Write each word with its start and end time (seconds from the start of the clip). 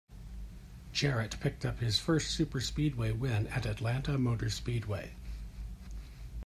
Jarrett 0.91 1.39
picked 1.39 1.63
up 1.63 1.77
his 1.77 1.99
first 1.99 2.35
superspeedway 2.35 3.15
win 3.19 3.45
at 3.49 3.67
Atlanta 3.67 4.17
Motor 4.17 4.49
Speedway. 4.49 5.11